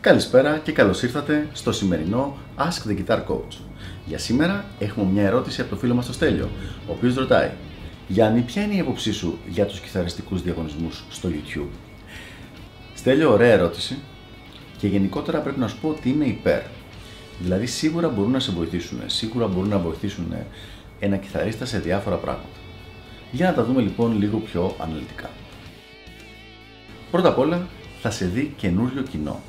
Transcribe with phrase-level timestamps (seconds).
[0.00, 3.56] Καλησπέρα και καλώς ήρθατε στο σημερινό Ask the Guitar Coach.
[4.06, 6.48] Για σήμερα έχουμε μια ερώτηση από το φίλο μας το Στέλιο,
[6.88, 7.50] ο οποίος ρωτάει
[8.08, 11.68] «Γιάννη, ποια είναι η άποψή σου για τους κιθαριστικούς διαγωνισμούς στο YouTube»
[12.94, 13.98] Στέλιο, ωραία ερώτηση
[14.78, 16.62] και γενικότερα πρέπει να σου πω ότι είμαι υπέρ.
[17.40, 20.34] Δηλαδή σίγουρα μπορούν να σε βοηθήσουν, σίγουρα μπορούν να βοηθήσουν
[20.98, 22.56] ένα κιθαρίστα σε διάφορα πράγματα.
[23.32, 25.30] Για να τα δούμε λοιπόν λίγο πιο αναλυτικά.
[27.10, 27.66] Πρώτα απ' όλα
[28.00, 29.40] θα σε δει καινούριο κοινό.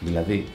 [0.00, 0.46] Δηλαδή,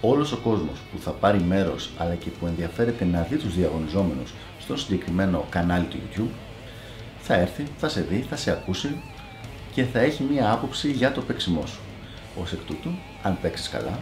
[0.00, 4.34] όλος ο κόσμος που θα πάρει μέρος αλλά και που ενδιαφέρεται να δει τους διαγωνιζόμενους
[4.60, 6.34] στο συγκεκριμένο κανάλι του YouTube,
[7.20, 9.02] θα έρθει, θα σε δει, θα σε ακούσει
[9.72, 11.80] και θα έχει μία άποψη για το παίξιμό σου.
[12.38, 12.90] Ω εκ τούτου,
[13.22, 13.98] αν παίξεις καλά,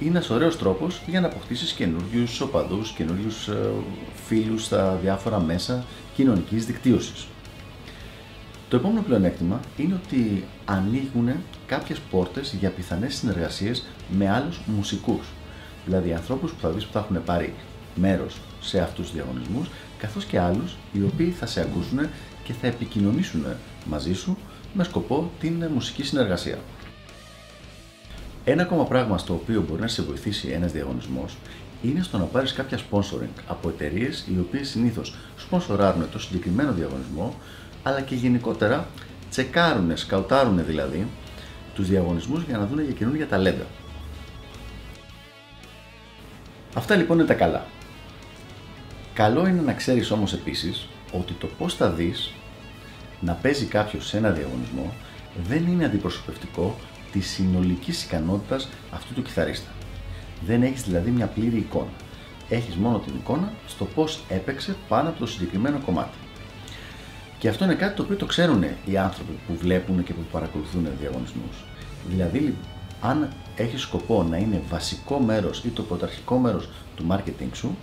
[0.00, 3.70] είναι ένας ωραίος τρόπος για να αποκτήσεις καινούριους οπαδούς, καινούριους ε,
[4.26, 7.26] φίλους στα διάφορα μέσα κοινωνικής δικτύωσης.
[8.68, 11.30] Το επόμενο πλεονέκτημα είναι ότι ανοίγουν
[11.66, 15.26] κάποιες πόρτες για πιθανές συνεργασίες με άλλους μουσικούς.
[15.84, 17.54] Δηλαδή ανθρώπους που θα δεις που θα έχουν πάρει
[17.94, 21.98] μέρος σε αυτούς τους διαγωνισμούς, καθώς και άλλους οι οποίοι θα σε ακούσουν
[22.44, 23.44] και θα επικοινωνήσουν
[23.84, 24.36] μαζί σου
[24.74, 26.58] με σκοπό την μουσική συνεργασία.
[28.44, 31.36] Ένα ακόμα πράγμα στο οποίο μπορεί να σε βοηθήσει ένας διαγωνισμός
[31.82, 37.34] είναι στο να πάρεις κάποια sponsoring από εταιρείες οι οποίες συνήθως σπονσοράρουν το συγκεκριμένο διαγωνισμό
[37.82, 38.86] αλλά και γενικότερα
[39.30, 41.06] τσεκάρουν, σκαουτάρουν δηλαδή
[41.74, 43.66] τους διαγωνισμούς για να δουν για καινούργια ταλέντα.
[46.74, 47.66] Αυτά λοιπόν είναι τα καλά.
[49.14, 52.30] Καλό είναι να ξέρεις όμως επίσης ότι το πώς θα δεις
[53.20, 54.92] να παίζει κάποιος σε ένα διαγωνισμό
[55.48, 56.76] δεν είναι αντιπροσωπευτικό
[57.12, 59.68] της συνολικής ικανότητας αυτού του κιθαρίστα.
[60.46, 61.92] Δεν έχεις δηλαδή μια πλήρη εικόνα.
[62.48, 66.18] Έχεις μόνο την εικόνα στο πώς έπαιξε πάνω από το συγκεκριμένο κομμάτι.
[67.38, 70.88] Και αυτό είναι κάτι το οποίο το ξέρουν οι άνθρωποι που βλέπουν και που παρακολουθούν
[71.00, 71.64] διαγωνισμούς.
[72.08, 72.54] Δηλαδή,
[73.00, 77.76] αν έχεις σκοπό να είναι βασικό μέρος ή το πρωταρχικό μέρος του marketing σου,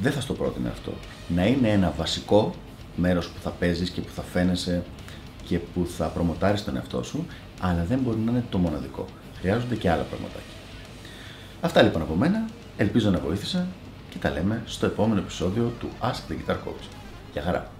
[0.00, 0.92] δεν θα στο πρότεινε αυτό.
[1.28, 2.54] Να είναι ένα βασικό
[2.96, 4.82] μέρος που θα παίζεις και που θα φαίνεσαι
[5.48, 7.26] και που θα προμοτάρεις τον εαυτό σου,
[7.60, 9.06] αλλά δεν μπορεί να είναι το μοναδικό.
[9.38, 10.56] Χρειάζονται και άλλα πραγματάκια.
[11.60, 12.48] Αυτά λοιπόν από μένα.
[12.76, 13.66] Ελπίζω να βοήθησα
[14.10, 16.88] και τα λέμε στο επόμενο επεισόδιο του Ask the Guitar Coach.
[17.32, 17.77] Γεια χαρά!